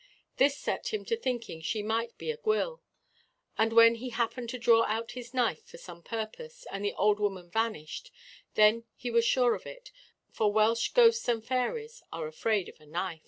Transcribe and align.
This 0.37 0.57
set 0.57 0.91
him 0.91 1.05
to 1.05 1.15
thinking 1.15 1.61
she 1.61 1.83
might 1.83 2.17
be 2.17 2.31
a 2.31 2.37
gwyll; 2.37 2.79
and 3.55 3.71
when 3.71 3.93
he 3.93 4.09
happened 4.09 4.49
to 4.49 4.57
draw 4.57 4.83
out 4.85 5.11
his 5.11 5.31
knife 5.31 5.63
for 5.67 5.77
some 5.77 6.01
purpose, 6.01 6.65
and 6.71 6.83
the 6.83 6.95
Old 6.95 7.19
Woman 7.19 7.51
vanished, 7.51 8.09
then 8.55 8.85
he 8.95 9.11
was 9.11 9.25
sure 9.25 9.53
of 9.53 9.67
it; 9.67 9.91
for 10.31 10.51
Welsh 10.51 10.87
ghosts 10.93 11.27
and 11.27 11.45
fairies 11.45 12.01
are 12.11 12.25
afraid 12.25 12.67
of 12.67 12.79
a 12.81 12.87
knife. 12.87 13.19